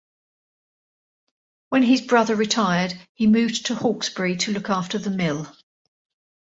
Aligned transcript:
When 1.69 1.83
his 1.83 2.01
brother 2.01 2.35
retired, 2.35 2.99
he 3.13 3.27
moved 3.27 3.67
to 3.67 3.75
Hawkesbury 3.75 4.35
to 4.37 4.51
look 4.51 4.67
after 4.71 4.97
the 4.97 5.11
mill. 5.11 5.55